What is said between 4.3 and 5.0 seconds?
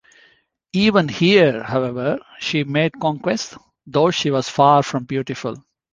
was far